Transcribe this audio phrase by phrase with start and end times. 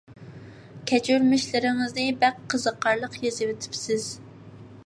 [0.91, 4.09] كەچۈرمىشلىرىڭىزنى بەك قىزىقارلىق يېزىۋېتىپسىز.